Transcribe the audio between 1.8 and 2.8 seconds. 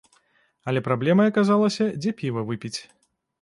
дзе піва выпіць.